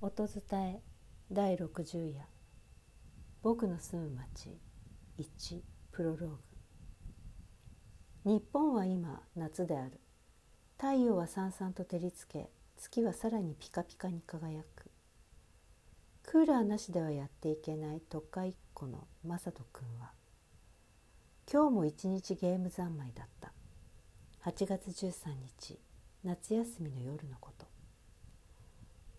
[0.00, 0.42] 音伝
[0.74, 0.80] え
[1.32, 2.24] 第60夜。
[3.42, 4.56] 僕の住む町
[5.18, 6.36] 1プロローグ。
[8.24, 9.98] 日本は今夏である。
[10.76, 14.88] 太陽はさんさんと照りつけ月はさらにピカピカに輝く。
[16.22, 18.00] クーラーなしではやっていけない。
[18.08, 20.12] 特会っ子の雅人君は。
[21.52, 23.52] 今日も一日ゲーム三昧だった。
[24.48, 25.80] 8月13日
[26.22, 27.67] 夏休みの夜のこと。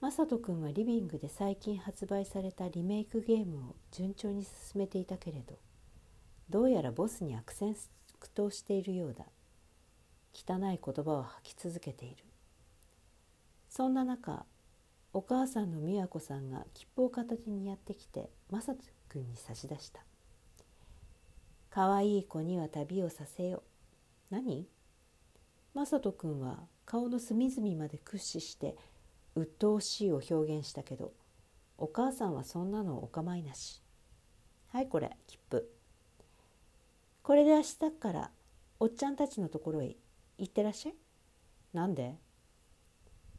[0.00, 5.58] 雅人君はリビングで最近発売されたリメイクゲームを順調に進めていたけれど
[6.48, 7.74] どうやらボスに悪戦
[8.20, 9.24] 苦闘しているようだ。
[10.32, 12.24] 汚い言葉を吐き続けている。
[13.68, 14.44] そんな中
[15.12, 18.76] お母さんの美和子さんが切符を片手にやってきて雅人
[19.08, 20.04] 君に差し出した
[21.70, 23.62] 「かわいい子には旅をさせよ」
[24.30, 24.68] 何？
[25.74, 28.76] 雅人君は顔の隅々まで駆使して
[29.38, 31.12] 鬱陶しいを表現したけど
[31.76, 33.82] お母さんはそんなのお構いなし。
[34.68, 35.70] はいこれ切符
[37.22, 38.30] これで明日から
[38.80, 39.96] おっちゃんたちのところへ
[40.38, 40.94] 行ってらっしゃい。
[41.72, 42.16] なんで？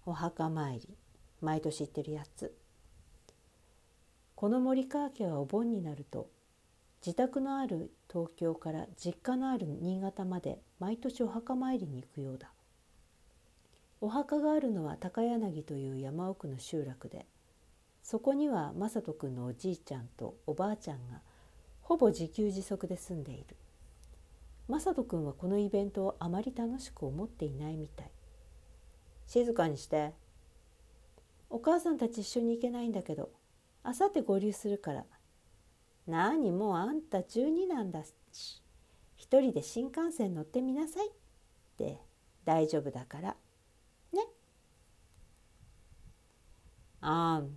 [0.05, 0.97] お墓参り。
[1.41, 2.53] 毎年行ってるやつ。
[4.35, 6.29] この森川家はお盆になると
[7.05, 12.51] 自宅のある東京から実家のある新潟まで毎年お墓参りに行くようだ。
[14.01, 17.25] お墓があるのは高柳という山奥の集落で
[18.01, 21.21] そこには雅人君のおじいちゃんとおばあちゃんが
[21.81, 23.55] ほぼ自給自足で住んでいる。
[24.69, 28.11] 雅人君はこのイベントをあまり楽しく思っていないみたい。
[29.29, 30.13] 静かにして
[31.51, 33.29] お母さんたち一緒に行けないんだけど
[33.83, 35.05] あさって合流するから
[36.07, 38.61] 何もうあんた12なんだし
[39.17, 41.11] 一人で新幹線乗ってみなさいっ
[41.77, 41.99] て
[42.43, 43.35] 大丈夫だから
[44.13, 44.23] ね
[47.01, 47.47] ああ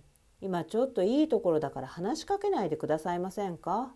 [0.41, 3.93] 今ちょっといいところだから話しかけないでくださいませんか？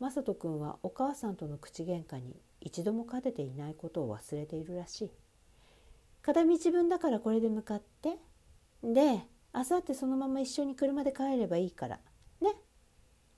[0.00, 5.10] 雅人君はお母さんとの口喧嘩に一度も勝てていないことを忘れているらしい。
[6.22, 8.18] 片道分だからこれで向かって。
[8.82, 9.20] で
[9.52, 12.00] あさってそのまま一緒に車で帰ればいいから。
[12.40, 12.54] ね。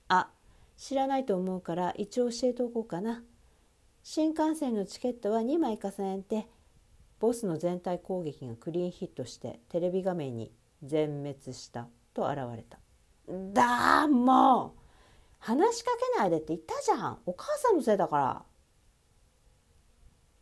[0.07, 0.29] あ
[0.77, 3.23] 知らないと思うから一応教えておこうかな。
[4.03, 6.47] 新幹線のチケットは2枚重ねて
[7.19, 10.51] ボスの全体攻撃がクリーンヒットしてテレビ画面に
[10.83, 12.79] 全滅したと現れた。
[13.53, 14.79] だもう
[15.39, 17.19] 話しかけないでって言ったじゃん。
[17.25, 18.43] お母さんのせいだから。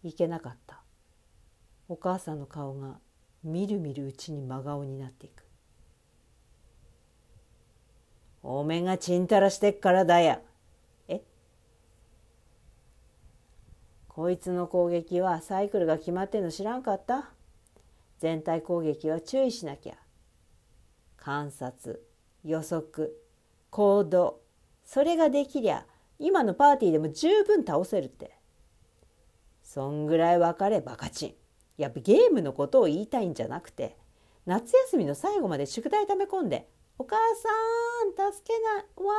[0.03, 0.81] いけなかった。
[1.87, 2.99] お母さんの顔が
[3.43, 5.43] みるみるうちに真顔になっていく。
[8.41, 10.41] おめがちんたらしてっからだや
[11.09, 11.21] え？
[14.07, 17.31] こいつの攻撃はサイクルが決まってんの知らんかった？
[18.19, 19.95] 全体攻撃は注意しなきゃ。
[21.19, 22.05] 観察
[22.43, 23.15] 予測
[23.69, 24.41] 行動。
[24.83, 25.85] それができりゃ
[26.17, 28.39] 今のパーティーでも十分倒せるって。
[29.69, 31.35] そんぐらい分かれバカチン
[31.77, 33.95] やっぱゲームのことを言いたいんじゃなくて
[34.47, 37.15] 夏休みの最後まで宿題溜め込んで「お母
[38.15, 39.13] さん助けない終わ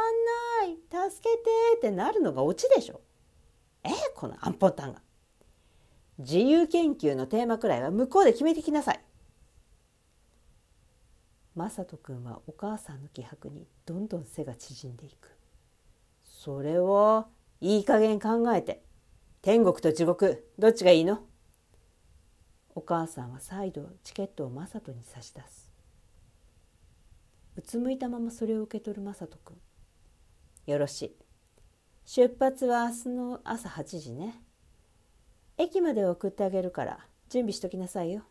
[0.67, 3.01] んない助けて」ってなるのがオチでしょ。
[3.85, 5.01] えこのアンポンタンが。
[6.19, 9.01] 自由研究のテーマくらいは向こうで決めてきなさい。
[11.61, 15.37] 雅人君はお母さんの気迫にどんどん背が縮んでいく。
[16.25, 17.29] それは
[17.61, 18.83] いい加減考えて。
[19.43, 20.49] 天国と地獄。
[20.59, 21.21] どっちがいいの？
[22.75, 25.71] お母さんは再度チケットを雅人に差し出す。
[27.57, 29.57] うつむいたままそれを受け取る雅人君。
[30.67, 31.17] よろしい。
[32.07, 34.43] 出発は明日の朝8時ね。
[35.59, 38.23] 駅まで送ってあげるから準備しときなさいよ。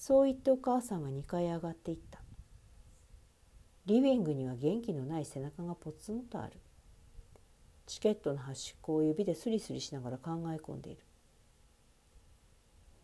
[0.00, 2.22] そう言ってお母さんは2階へ上がっていった。
[3.84, 6.58] リビングには元気のない背中がポツンとある。
[7.84, 11.02] チケットの端っこを指でスリスリしながら考え込んでいる。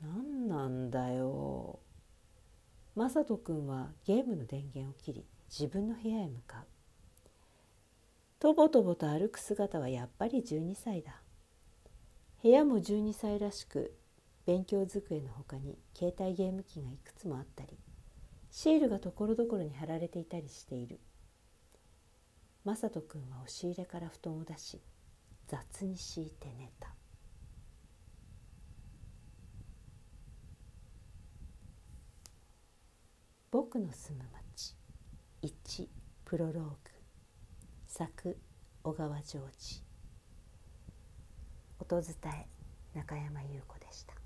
[0.01, 1.81] 何なんだよ。
[2.97, 7.29] 雅人君はゲームの電源を切り自分の部屋へ向かう。
[8.39, 11.21] とぼとぼと歩く姿はやっぱり12歳だ。
[12.43, 13.95] 部屋も12歳らしく
[14.47, 17.77] 勉強机のほかに携帯ゲーム機がいくつもあったり
[18.51, 20.99] シールがところどころに貼られていたりしている。
[22.65, 24.81] 雅人君は押し入れから布団を出し
[25.47, 26.95] 雑に敷いて寝た。
[33.51, 34.75] 僕の住む町
[35.43, 35.89] 1
[36.25, 36.69] プロローグ。
[37.87, 38.37] 作
[38.83, 39.83] 小川ジョージ
[41.79, 42.47] 音伝え
[42.95, 44.26] 中山優子でした。